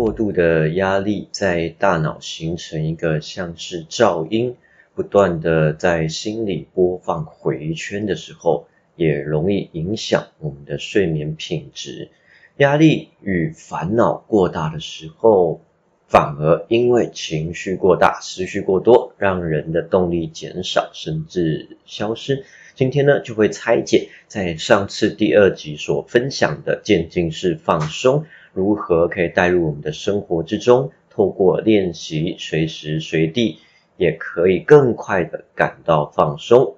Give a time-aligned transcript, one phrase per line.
[0.00, 4.56] 过度的压力在大脑形成一个像是噪音，
[4.94, 8.66] 不断的在心里播放回圈的时候，
[8.96, 12.08] 也容易影响我们的睡眠品质。
[12.56, 15.60] 压力与烦恼过大的时候，
[16.08, 22.46] 反而因为情绪过大、思绪过多，让人的动力减少，甚至消失。
[22.74, 33.58] 今天呢，就会拆解在上次第二集所分享的渐进式放松，如何可以带入我们的生活之中，透过练习，随时随地
[33.96, 36.76] 也可以更快的感到放松，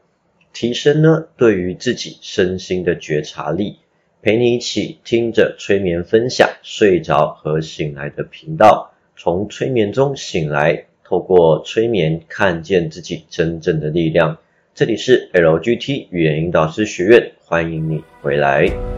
[0.53, 3.79] 提升呢对于自己身心的觉察力。
[4.23, 14.39] 陪你一起听着催眠分享，睡着和醒来的频道，从催眠中醒来，透过催眠看见自己真正的力量。
[14.75, 18.92] 这里是 LGT 语言引导师学院，欢迎你回来。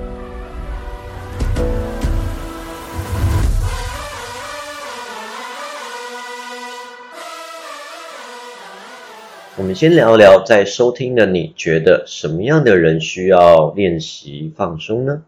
[9.65, 15.23] 我们先聊聊，在收听的你觉得什么样的人需要练习放松呢？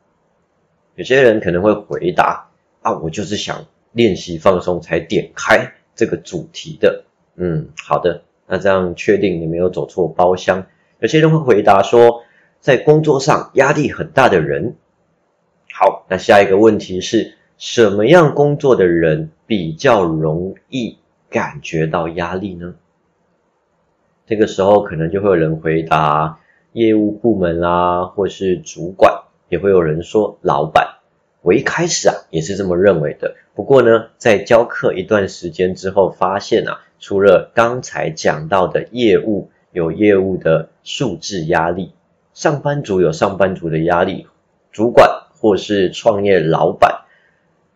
[0.95, 2.51] 有些人可能会回答：
[2.83, 7.05] 啊，我就是想练习放松才点开这个主题的。
[7.37, 10.67] 嗯，好的，那这样确定你没有走错包厢。
[11.01, 12.23] 有些人会回答说，
[12.61, 14.75] 在工作上压力很大的人。
[15.73, 20.99] 好，那下一个问题是什么样工作的人比较容易
[21.31, 22.75] 感觉到压力呢？
[24.27, 26.41] 这个时候可能就会有人回答
[26.73, 30.97] 业务部门啦，或是主管，也会有人说老板。
[31.43, 41.93] 我一开始啊也是这么认为的，不过呢，在教课一段时间之后，发现啊，除了刚才讲到的业务有业务的数字压力，
[42.35, 44.27] 上班族有上班族的压力，
[44.73, 47.05] 主管或是创业老板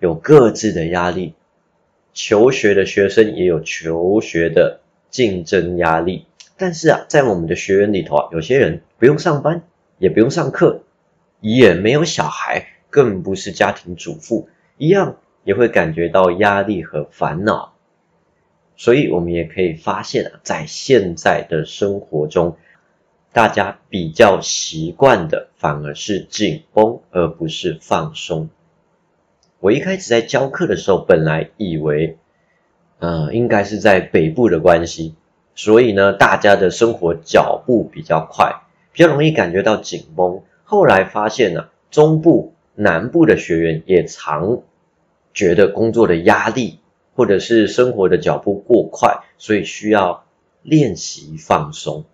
[0.00, 1.34] 有各自的压力，
[2.12, 6.26] 求学的学生也有求学的竞争压力。
[6.60, 9.62] 但是啊，在我们的学员里头啊，有些人不用上班，
[9.96, 10.82] 也不用上课，
[11.40, 17.72] 也没有小孩，更不是家庭主妇，一样也会感觉到压力和烦恼。
[18.76, 22.58] 所以，我们也可以发现啊，在现在的生活中，
[23.32, 28.50] 大家比较习惯的反而是紧绷，而不是放松。
[29.60, 32.18] 我一开始在教课的时候，本来以为，
[32.98, 35.14] 呃，应该是在北部的关系。
[35.62, 38.62] 所以呢，大家的生活脚步比较快，
[38.94, 40.40] 比较容易感觉到紧绷。
[40.64, 44.62] 后来发现呢，中部、南部的学员也常
[45.34, 46.78] 觉得工作的压力，
[47.14, 50.24] 或者是生活的脚步过快，所以需要
[50.62, 52.06] 练习放松。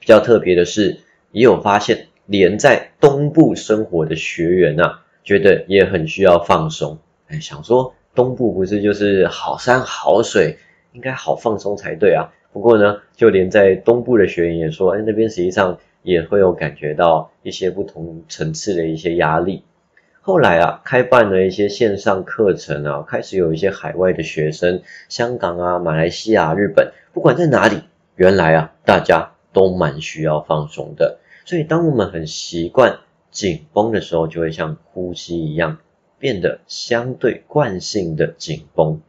[0.00, 6.98] 比较特别的是，也有发现，连在东部生活的学员啊，觉得也很需要放松。
[7.28, 10.58] 哎，想说东部不是就是好山好水，
[10.90, 12.32] 应该好放松才对啊。
[12.52, 19.62] 不过呢，就连在东部的学员也说，哎，那边实际上也会有感觉到一些不同层次的一些压力。
[20.22, 27.82] 后来啊，开办了一些线上课程啊，开始有一些海外的学生，香港啊、马来西亚、日本，不管在哪里，
[28.16, 31.18] 原来啊，大家都蛮需要放松的。
[31.44, 32.98] 所以，当我们很习惯
[33.30, 35.78] 紧绷的时候，就会像呼吸一样，
[36.18, 39.00] 变得相对惯性的紧绷，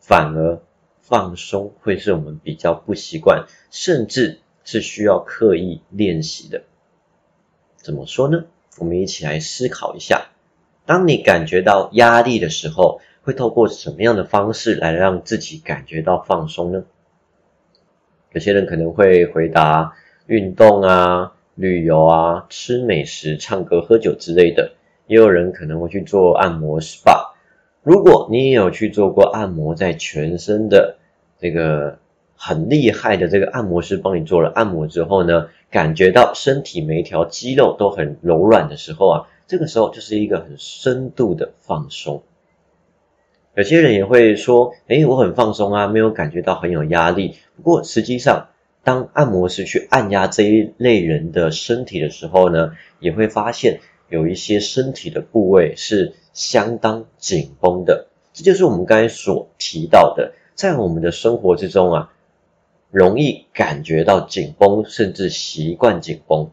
[0.00, 0.60] 反而。
[1.08, 6.64] 放松会是我们比较不习惯，甚至是需要刻意练习的。
[7.76, 8.46] 怎么说呢？
[8.78, 10.26] 我们一起来思考一下。
[10.84, 16.84] 当你感觉到压力的时候，会透过什么样的方式来让自己感觉到放松呢？
[18.32, 19.94] 有些人可能会回答
[20.26, 24.72] 运动啊、旅游啊、吃美食、唱歌、喝酒之类的。
[25.06, 27.35] 也有人可能会去做按摩 SPA。
[27.86, 30.96] 如果你也有去做过按摩，在全身的
[31.38, 32.00] 这个
[32.34, 42.24] 很厉害的这个按摩师帮你做了按摩之后呢，感觉到身体每一条肌肉都很柔软的时候啊，这个时候就是一个很深度的放松。
[43.54, 47.36] 有些人也会说，诶，我很放松啊，没有感觉到很有压力。
[47.54, 48.48] 不过实际上，
[48.82, 53.78] 当按摩师去按压这一类人的身体的时候呢，也会发现
[54.08, 56.14] 有一些身体的部位是。
[56.36, 62.12] 相当紧绷的，这就是我们刚才所提到的，在我们的生活之中啊，
[62.90, 66.50] 容易感觉到紧绷，甚至习惯紧绷，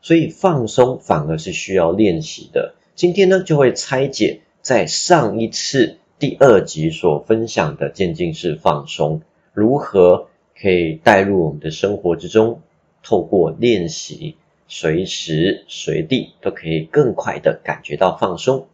[0.00, 2.74] 所以放松反而是需要练习的。
[2.94, 9.20] 今天呢，就会拆解在上一次第二集所分享的渐进式放松，
[9.52, 12.62] 如何可以带入我们的生活之中，
[13.02, 14.36] 透过练习，
[14.68, 18.68] 随时随地都可以更快的感觉到放松。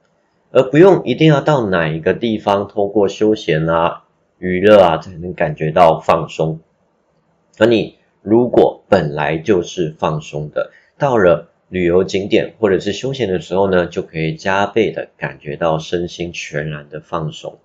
[0.51, 4.05] 而不用一定要到哪一个地方，透过休闲啊、
[4.39, 6.61] 娱乐啊，才能感觉到放松。
[7.59, 17.59] 而你如果本来就是放松的，到了旅游景点或者是休闲的时候呢，就可以加倍的感觉到身心全然的放松。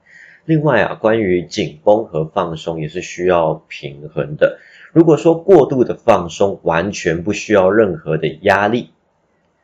[0.44, 4.60] 另外啊，关于紧绷和放松也是需要平衡的。
[4.92, 8.90] 如果说过度的放松，完全不需要任何的压力，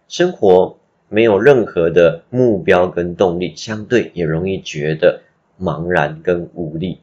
[0.07, 0.78] 生活。
[1.09, 5.23] 没有任何的目标跟动力，相对也容易觉得
[5.59, 6.99] 茫然跟无力。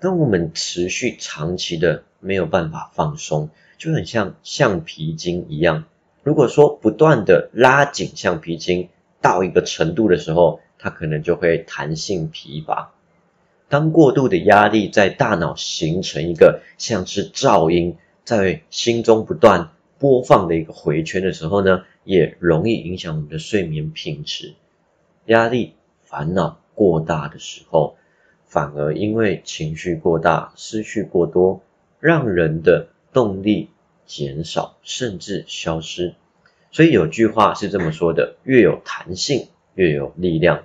[0.00, 5.84] 当我们持续长期的没有办法放松，就很像橡皮筋一样。
[6.22, 8.88] 如果说不断的拉紧橡皮筋
[9.20, 12.92] 到一个程度的时候，它可能就会弹性疲乏。
[13.68, 21.84] 当过度的压力在大脑形成一个像是噪音，在心中不断播放的一个回圈的时候呢？
[22.04, 24.54] 也容易影响我们的睡眠品质。
[25.26, 27.96] 压力、烦恼过大的时候，
[28.46, 31.60] 反而因为情绪过大、思绪过多，
[32.00, 33.68] 让人的动力
[34.06, 36.14] 减少，甚至消失。
[36.72, 40.64] 所以有句话是这么说的：越有弹性，越有力量。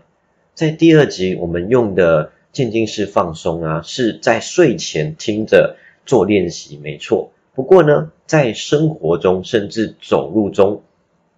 [0.53, 7.33] 在第二集我们用的渐进式放松啊，是在睡前听着做练习，没错。
[7.55, 10.83] 不过呢，在生活中，甚至走路中。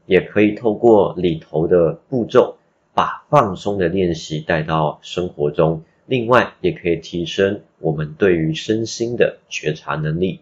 [0.10, 2.56] 也可以透过里头的步骤，
[2.94, 5.84] 把放松的练习带到生活中。
[6.06, 10.40] 另外，也可以提升我们对于身心的觉察能力。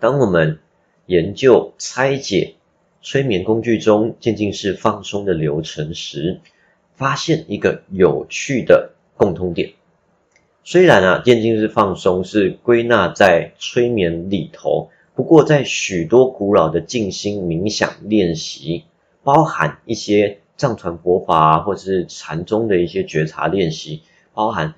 [0.00, 0.60] 当我们
[1.04, 2.54] 研究拆解
[3.02, 6.40] 催眠工具中渐进式放松的流程时，
[6.94, 9.74] 发现一个有趣的共通点。
[10.66, 14.88] 虽然啊，渐进式放松是归纳在催眠里头。
[15.14, 18.84] 不过，在许多古老的静心冥想练习，
[19.22, 24.00] 包含一些藏传佛法或者是禅宗的一些觉察练习，
[24.32, 24.74] 包含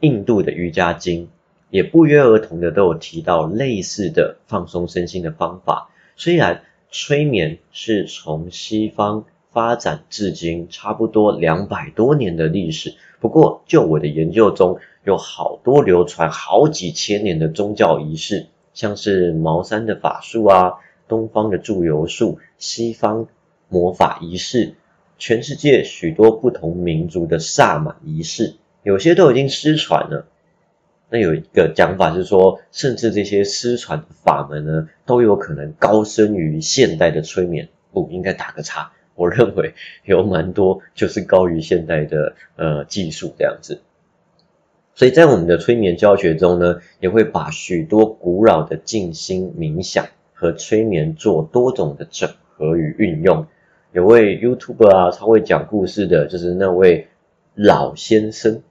[0.00, 1.28] 印度的瑜伽经，
[1.68, 5.90] 也不约而同的都有提到类似的放松身心的方法。
[6.16, 18.48] 虽然催眠是从西方发展至今差不多两百多年的历史，不过就我的研究中，有好多流传好几千年的宗教仪式。
[18.74, 20.74] 像是茅山的法术啊，
[21.08, 23.26] 东方的祝由术，西方
[23.70, 24.74] 魔法仪式，
[25.16, 30.26] 全世界许多不同民族的萨满仪式，有些都已经失传了。
[31.08, 37.68] 那有一个讲法是说，甚至这些失传的法门呢，都有可能高深于现代的催眠。
[37.92, 39.72] 不应该打个叉，我认为
[40.04, 43.80] 有蛮多就是高于现代的呃技术这样子。
[44.96, 53.46] 所以在我们的催眠教学中呢，也会把许多古老的静心冥想和催眠做多种的整合与运用。
[53.92, 57.08] 有位 YouTube 啊，超会讲故事的，就是那位
[57.54, 58.62] 老先生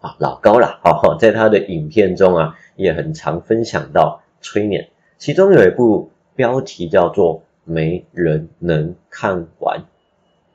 [0.00, 4.88] 啊，老高啦，好， 在他的影片中啊，也很常分享到催眠，
[5.18, 9.78] 其中有一部标题叫做《没人能看完》，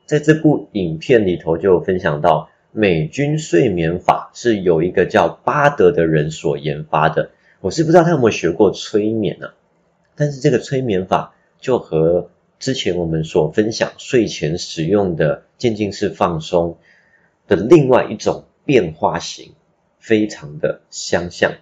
[0.04, 2.50] 在这部影片里头就分享到。
[2.70, 7.30] 美军睡眠法是有一个叫巴德的人所研发的，
[7.60, 9.48] 我是不知道他有没有学过催眠呢？
[10.14, 16.76] 但是这个催眠法就和之前我们所分享睡前使用的渐进式放松
[17.46, 19.54] 的另外一种变化型
[19.98, 21.52] 非常的相像。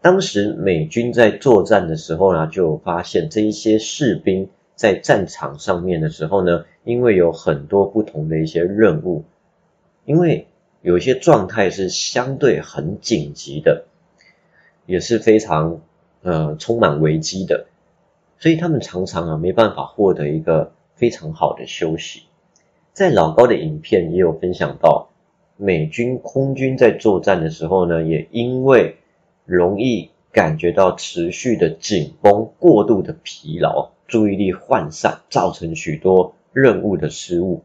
[0.00, 9.24] 当时美军在作战的时候呢，就发现这一些士兵在战场上面的时候呢，因为有很多不同的一些任务。
[10.04, 10.48] 因为
[10.80, 13.84] 有一些状态是相对很紧急的，
[14.86, 15.80] 也是非常
[16.22, 17.66] 呃充满危机的，
[18.38, 22.22] 所以他们常常啊没办法获得一个非常好的休息。
[22.92, 25.08] 在老高的影片也有分享到，
[25.56, 28.96] 美军空军在作战的时候呢，也因为
[29.44, 37.62] 容易感觉到持续的紧绷、过度的疲劳、注意力涣散，造成许多任务的失误。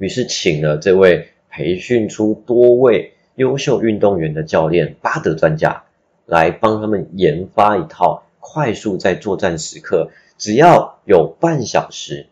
[0.00, 5.84] 于是请了这位培训出多位优秀运动员的教练巴德专家，
[6.24, 12.28] 来帮他们研发一套快速在作战时刻，只要有半小时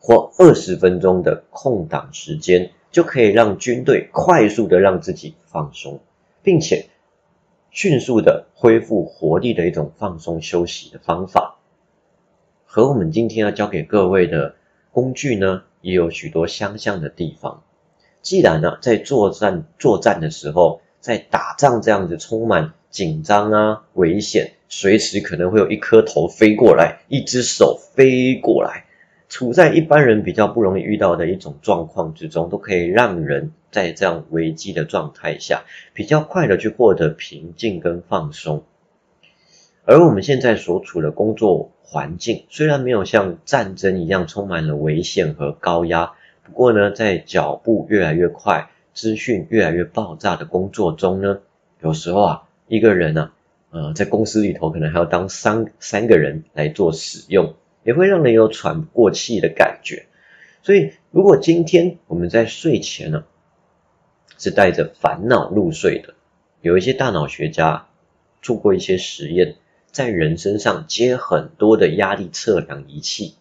[0.00, 6.00] 或二十分钟的空档时间，就可以让军队快速的让自己放松，
[6.42, 6.86] 并且
[7.70, 11.58] 迅速的恢复活力的一种放松休息的方法，
[12.66, 14.56] 和我们今天要教给各位的
[14.90, 15.62] 工具呢？
[15.82, 17.62] 也有许多相像的地方。
[18.22, 28.84] 既然呢，在作战作战的时候，在打仗这样子充满紧张啊、危险，随时可能会有一颗头飞过来，一只手飞过来，
[29.28, 38.62] 处在一般人比较不容易遇到的一种状况之中，都可以让人在这样危机的状态下，比较快的去获得平静跟放松。
[39.84, 46.12] 而我们现在所处的工作环境，虽然没有像战争一样充满了危险和高压，
[46.44, 51.40] 不过呢，在脚步越来越快、资讯越来越爆炸的工作中呢，
[51.80, 53.32] 有时候啊，一个人呢，
[53.70, 60.06] 呃，在公司里头可能还要当三三个人来做使用，也会让人有喘不过气的感觉。
[60.62, 63.24] 所以，如果今天我们在睡前呢，
[64.38, 66.14] 是带着烦恼入睡的，
[66.60, 67.88] 有一些大脑学家
[68.40, 69.56] 做过一些实验。
[69.92, 73.34] 在人身上接很多的压力测量仪器，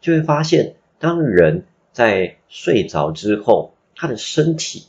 [0.00, 4.86] 就会发现，当人在睡着之后，他的身体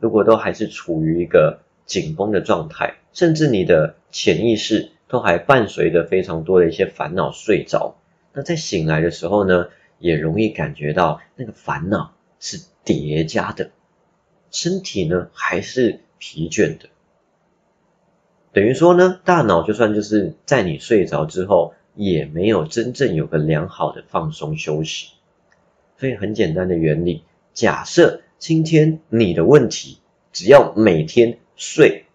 [0.00, 7.96] 如果都还是处于一个紧绷的状态，甚至你的潜意识都还伴随着非常多的一些烦恼睡着，
[8.32, 13.70] 那在醒来的时候呢，也容易感觉到那个烦恼是叠加的，
[14.50, 16.88] 身体呢还是疲倦的。
[18.52, 25.10] 等于说呢，大脑就算就是在你睡着之后，也没有真正有个良好的放松休息。
[25.98, 29.98] 所以很简单的原理，假设今天你的问题，
[30.32, 32.06] 只要每天睡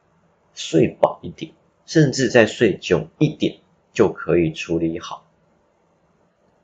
[0.56, 1.52] 睡饱一点，
[1.86, 3.58] 甚至再睡久一点，
[3.94, 5.26] 就可以处理好。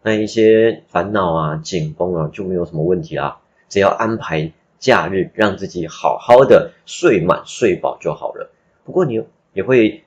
[0.01, 3.39] 那一些烦恼啊、紧绷啊，就没有什么问题啦。
[3.69, 8.51] 只要安排假日，让自己好好的睡满睡饱就好了。
[8.83, 9.23] 不过你。
[9.53, 10.03] 也会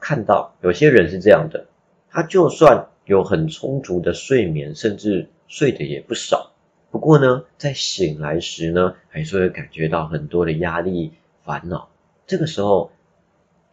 [0.00, 1.66] 看到有些人是这样的，
[2.10, 6.52] 他就算有很充足的睡眠，甚至睡得也不少，
[6.90, 11.12] 不过呢，在醒来时呢，还是会感觉到很多的压力、
[11.44, 11.88] 烦恼。
[12.26, 12.90] 这个时候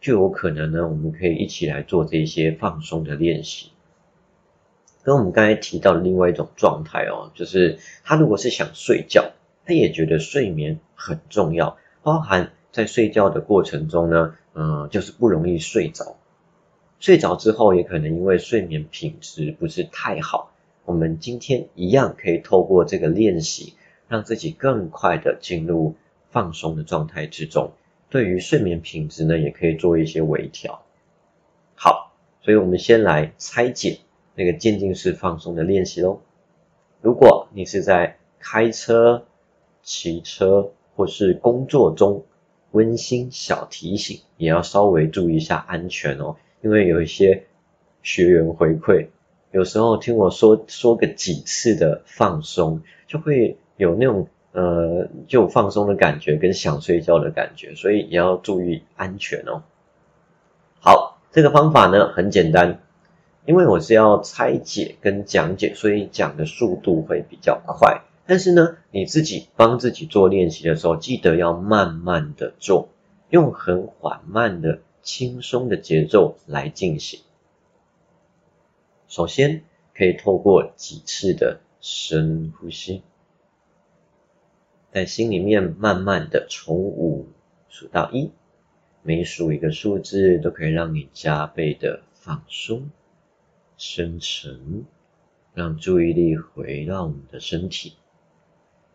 [0.00, 3.70] 就有可能呢，我们可以一起来做这些放松的练习。
[5.02, 9.32] 跟我们刚才提到的另外一种状态哦，就是他如果是想睡觉，
[9.66, 14.34] 他也觉得睡眠很重要，包含在睡觉的过程中呢。
[14.56, 16.16] 嗯，就是不容易睡着，
[17.00, 20.52] 睡着之后也可能因为睡眠品质不是太好。
[20.84, 23.74] 我们今天一样可以透过这个练习，
[24.06, 25.96] 让自己更快的进入
[26.30, 27.72] 放松的状态之中。
[28.10, 30.82] 对于睡眠品质呢，也可以做一些微调。
[31.74, 33.98] 好，所以我们先来拆解
[34.36, 36.20] 那个渐进式放松的练习喽。
[37.02, 39.26] 如果你是在开车、
[39.82, 42.22] 骑车或是工作中，
[42.74, 46.34] 温馨小提醒，也要稍微注意一下安全哦。
[46.60, 47.44] 因为有一些
[48.02, 49.06] 学员回馈，
[49.52, 59.62] 有时候听我说说个几次的放松，就会有那种呃就放松的感觉跟想睡觉的感觉，所以也要注意安全哦。
[60.80, 62.80] 好，这个方法呢很简单，
[63.46, 68.02] 因为我是要拆解跟讲解，所以讲的速度会比较快。
[68.26, 72.88] 但是呢，你自己帮自己做练习的时候，记得要慢慢的做，
[73.28, 77.20] 用很缓慢的、轻松的节奏来进行。
[79.08, 79.62] 首先，
[79.94, 83.02] 可以透过几次的深呼吸，
[84.90, 87.28] 在心里面慢慢的从五
[87.68, 88.30] 数到一，
[89.02, 92.88] 每数一个数字都可以让你加倍的放松、
[93.76, 94.86] 深沉，
[95.52, 97.98] 让注意力回到你的身体。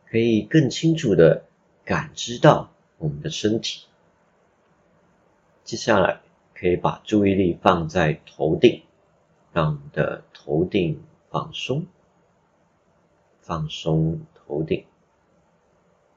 [0.09, 1.45] 可以更清楚的
[1.85, 3.85] 感知到我们的身体。
[5.63, 6.21] 接下来
[6.55, 8.81] 可以把注意力放在头顶，
[9.53, 10.99] 让我们的头顶
[11.29, 11.85] 放松，
[13.41, 14.85] 放松头顶，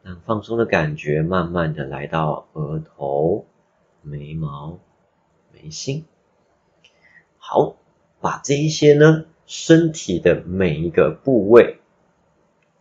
[0.03, 3.45] 让放松的感觉慢慢的来到额头、
[4.01, 4.79] 眉毛、
[5.53, 6.07] 眉心。
[7.37, 7.77] 好，
[8.23, 11.79] 把这一些呢，身体的每一个部位。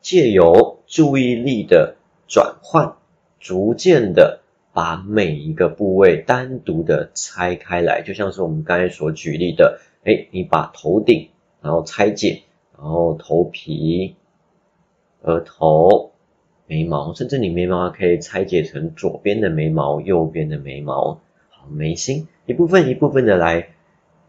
[0.02, 1.96] 借由注意力的
[2.28, 2.98] 转换，
[3.40, 4.42] 逐渐的
[4.74, 11.30] 把每一个部位单独的拆开来，就像是我们刚才所举例的，哎，你把头顶，
[11.62, 12.42] 然后拆解，
[12.78, 14.18] 然后头皮、
[15.22, 16.12] 额头、
[16.68, 21.22] 眉毛，甚至你眉毛可以拆解成左边的眉毛、右边的眉毛，
[21.52, 23.70] 好，眉心一部分一部分的来，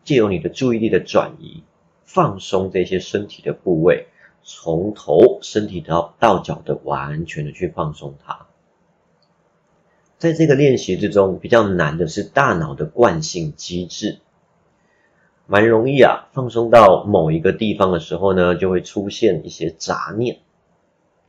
[0.04, 1.64] 借由你的注意力的转移，
[2.04, 4.06] 放松这些身体的部位。
[4.44, 8.46] 从头身体到到脚的完全的去放松它，
[10.18, 14.18] 在这个练习之中，比较难的是大脑的惯性机制，
[15.46, 20.40] 蛮容易啊，放松到某一个地方的时候呢，就会出现一些杂念，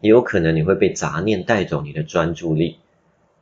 [0.02, 2.80] 也有可能你会被杂念带走你的专注力。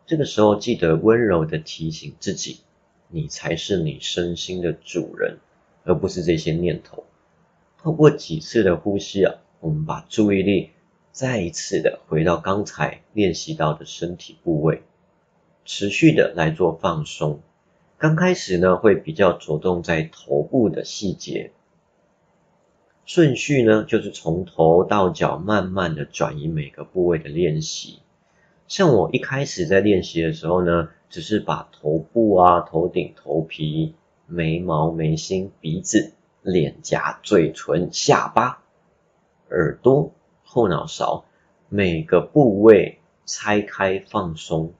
[0.05, 2.59] 这个时候记得温柔的提醒自己，
[3.07, 5.37] 你才是你身心的主人，
[5.85, 7.05] 而不是这些念头。
[7.81, 9.35] 透过几次的呼吸啊。
[9.61, 10.71] 我们把注意力
[11.11, 14.81] 再一次的回到刚才练习到的身体部位，
[15.65, 17.41] 持续的来做放松。
[17.99, 21.51] 刚开始呢，会比较着重在头部的细节，
[23.05, 27.99] 顺序呢就是从头到脚慢慢的转移每个部位的练习。
[28.67, 33.93] 像我一开始在练习的时候呢，只是把头部啊、头顶、头皮、
[34.25, 38.60] 眉毛、眉心、鼻子、脸颊、嘴唇、下巴、
[39.51, 40.11] 耳朵、
[40.43, 41.25] 后脑勺
[41.69, 44.73] 每个部位拆开放松，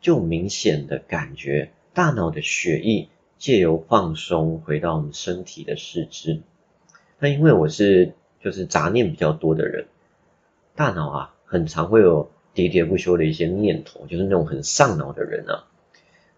[0.00, 1.70] 就明显的感觉。
[1.94, 6.42] 大脑的血液借由放松回到我们身体的四肢。
[7.18, 9.86] 那因为我是就是杂念比较多的人，
[10.74, 15.64] 大脑啊很常会有喋喋不休的一些念头，就是那种很上脑的人啊。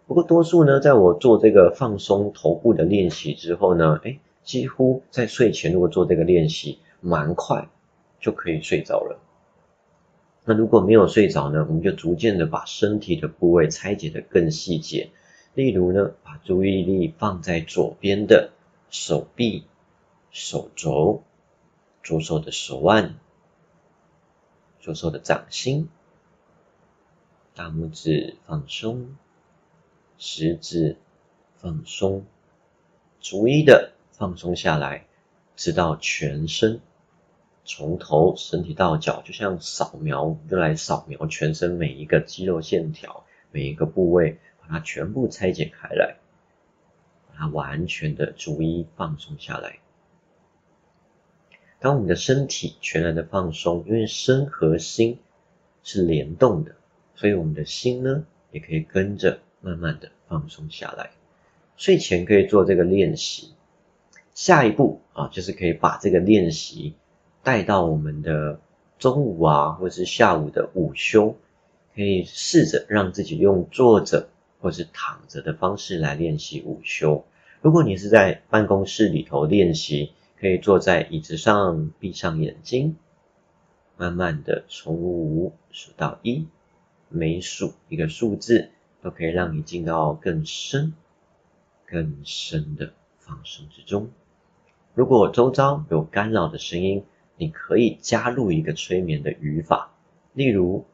[0.07, 7.69] 不过多数呢，在我做这个放松头部的练习之后呢，哎，几乎在睡前如果做这个练习，蛮快
[8.21, 9.21] 就可以睡着了。
[10.45, 15.11] 那如果没有睡着呢，我们就逐渐的把身体的部位拆解的更细节。
[15.55, 18.53] 例如呢，把注意力放在左边的
[18.91, 19.67] 手臂、
[20.31, 21.23] 手肘、
[22.03, 23.17] 左手的手腕、
[24.81, 25.89] 左手的掌心，
[27.55, 29.17] 大拇指放松，
[30.17, 30.97] 食指
[31.57, 32.25] 放松，
[33.21, 35.07] 逐一的放松下来，
[35.57, 36.81] 直到全身，
[37.69, 44.39] 从头身体到脚，就像扫描，就来扫描全身每一个肌肉线条，每一个部位。
[44.61, 46.17] 把它全部拆解开来，
[47.27, 49.79] 把它完全的逐一放松下来。
[51.81, 55.21] 当我们的身体全然的放松，因为身和心
[55.83, 56.75] 是联动的，
[57.15, 61.13] 所以我们的心呢也可以跟着慢慢的放松下来。
[61.79, 63.55] 睡前可以做这个练习，
[64.35, 66.95] 下一步啊就是可以把这个练习
[67.49, 68.61] 带到我们的
[68.99, 71.35] 中午啊，或是下午的午休，
[71.95, 74.29] 可以试着让自己用坐着。
[74.61, 77.25] 或是躺着的方式来练习午休。
[77.61, 82.97] 如果你是在办公室里头练习，可以坐在椅子上，闭上眼睛，
[83.97, 86.49] 慢慢的从五数到一，
[87.09, 88.71] 每数一个数字，
[89.01, 90.93] 都可以让你进到更深、
[91.87, 94.11] 更深的放松之中。
[94.95, 97.05] 如果周遭有干扰的声音，
[97.39, 99.95] 你可以加入一个催眠的语法，
[100.35, 100.85] 例如，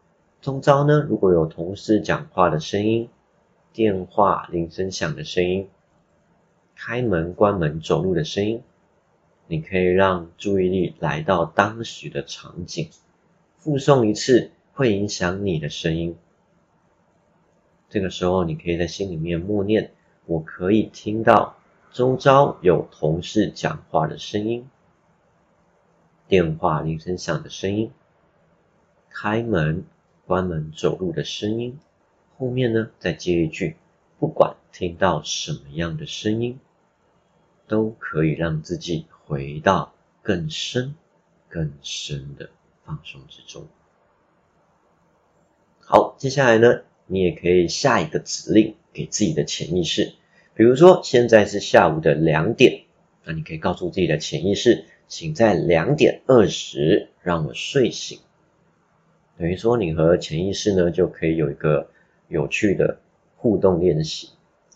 [0.41, 3.09] 中招呢如果有同事讲话的声音。
[3.73, 5.69] 电话铃声响的声音，
[6.77, 8.63] 开门、关门、走路的声音，
[9.49, 12.91] 你可以让注意力来到当时的场景，
[13.59, 16.15] 复诵一次会影响你的声音。
[17.89, 19.91] 这个时候，你可以在心里面默念：
[20.27, 21.57] 我可以听到
[21.91, 24.69] 周遭有同事讲话的声音，
[26.27, 27.91] 电话铃声响的声音，
[29.11, 29.85] 开门、
[30.27, 31.79] 关门、走路的声音。
[32.39, 33.77] 后面呢，再接一句，
[34.19, 36.59] 不管听到什么样的声音，
[37.69, 40.95] 都可以让自己回到更深、
[41.49, 42.49] 更深的
[42.85, 43.67] 放松之中。
[45.81, 50.15] 好，接下来呢，你也可以下一个指令给自己的潜意识，
[50.55, 52.85] 比如说现在是下午的两点，
[53.25, 58.19] 那你可以告诉自己的潜意识，请在两点二十让我睡醒。
[59.39, 61.89] 等于说，你和潜意识呢，就可以有一个。
[62.27, 62.99] 有趣的
[63.37, 64.31] 互动练习，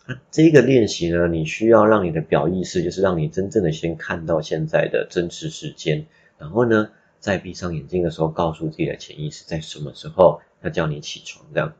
[0.07, 6.05] 那这个练习呢，你需要让你的表意识，就是让你真正的先看到现在的真实时间，
[6.37, 11.43] 然后呢，在闭上眼睛的时候，告诉自己的潜意识，在什么时候要叫你起床。
[11.51, 11.73] 这样，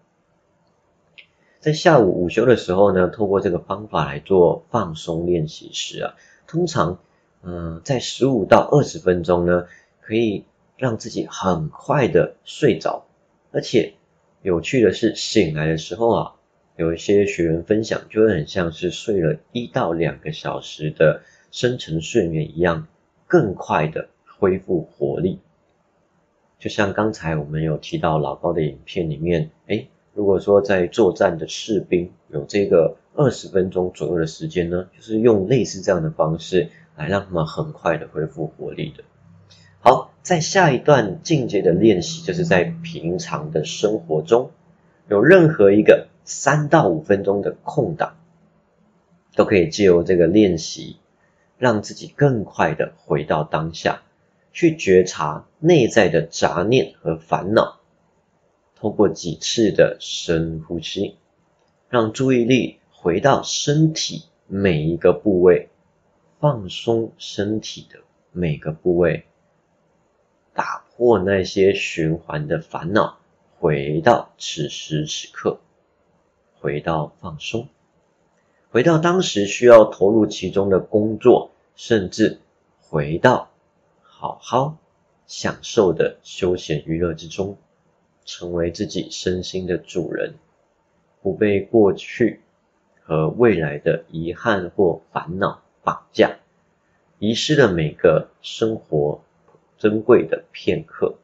[1.60, 6.16] 在下午午休的时候呢，透过这个方法来做放松练习时啊，
[6.48, 7.00] 通常，
[7.44, 9.68] 嗯，在十五到二十分钟呢，
[10.02, 10.46] 可以
[10.78, 13.06] 让自己很快的睡着，
[13.52, 13.94] 而且。
[14.42, 16.36] 有趣的是，醒来的时候啊，
[16.78, 22.88] 有一些学员分享，就会很像是睡了一到两个小时的深层睡眠一样，
[23.28, 25.40] 更快的恢复活力。
[26.58, 39.06] 就像刚才我们有提到老高的影片里面，哎，如果说在作战的士兵有这个二十分钟左右的时间呢，就是用类似这样的方式来让他们很快的恢复活力的。
[39.80, 44.52] 好，在下一段进阶的练习，就是在平常的生活中，
[45.08, 48.18] 有任何一个三到五分钟的空档，
[49.34, 50.98] 都可以借由这个练习，
[51.58, 54.02] 让自己更快的回到当下，
[54.52, 57.80] 去觉察内在的杂念和烦恼。
[58.76, 61.16] 通过几次的深呼吸，
[61.88, 65.69] 让注意力回到身体每一个部位，
[66.40, 68.00] 放松身体的
[68.32, 69.26] 每个部位。
[70.54, 73.20] 打破那些循环的烦恼，
[73.60, 75.60] 回到此时此刻，
[76.60, 77.68] 回到放松，
[78.72, 82.40] 回到当时需要投入其中的工作，甚至
[82.80, 83.50] 回到
[84.02, 84.78] 好好
[85.28, 87.58] 享受的休闲娱乐之中，
[88.24, 90.36] 成为自己身心的主人，
[91.22, 92.40] 不被过去
[93.02, 96.38] 和未来的遗憾或烦恼绑架。
[97.18, 99.24] 遗失了每个生活
[99.80, 101.16] 珍贵的片刻。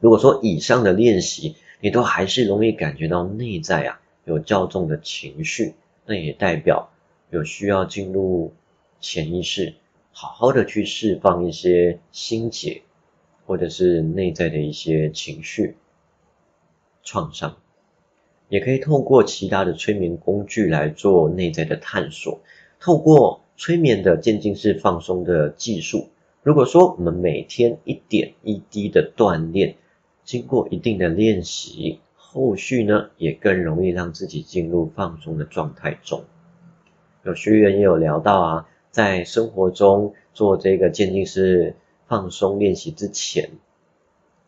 [0.00, 5.74] 如果说以上的练习你都还是容易感觉到内在啊有较重的情绪，
[6.06, 6.90] 那也代表
[7.30, 8.52] 有需要进入
[9.00, 9.74] 潜意识，
[10.10, 12.82] 好好的去释放一些心结，
[13.46, 15.76] 或者是内在的一些情绪
[17.04, 17.56] 创伤。
[18.48, 22.40] 也可以透过其他的催眠工具来做内在的探索，
[22.80, 23.42] 透过。
[23.58, 26.10] 催眠的渐进式放松的技术，
[26.42, 29.76] 如果说我们每天一点一滴的锻炼，
[30.24, 36.24] 经过一定的练习，后续呢也更容易让自己进入放松的状态中。
[37.24, 43.52] 有学员也有聊到啊，在生活中做这个渐进式放松练习之前，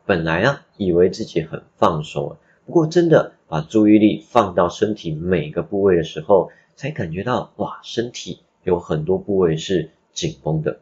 [0.05, 2.37] 本来啊以为自己很放松，
[2.67, 8.45] 不过真的把注意力放到身体每个部位的时候，才感觉到哇，身体。
[8.63, 10.81] 有很多部位是紧绷的。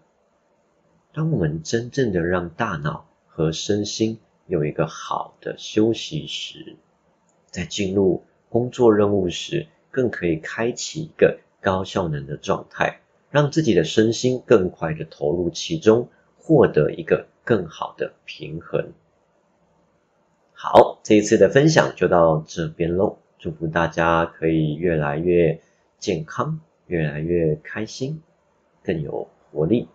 [1.12, 6.76] 当我们真正的让大脑和身心有一个好的休息时，
[7.46, 18.92] 在进入工作任务时，更可以开启一个高效能的状态，让自己的身心更快的投入其中，获得一个更好的平衡。
[20.52, 25.60] 好，这一次的分享就到这边喽，祝福大家可以越来越
[25.98, 26.60] 健康。
[26.88, 28.22] 越来越开心，
[28.84, 29.88] 更有活力，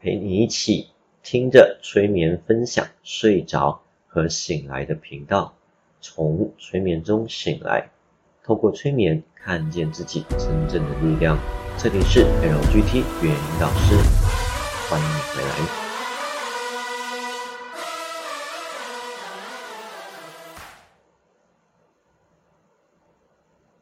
[0.00, 0.90] 陪你一起
[1.24, 5.54] 听着催眠分享，睡着和醒来的频道，
[6.00, 7.90] 从催眠中醒来，
[8.44, 11.36] 透过催眠看见自己真正的力量。
[11.76, 13.96] 这里是 LGT 语音导师，
[14.88, 15.79] 欢迎你回来。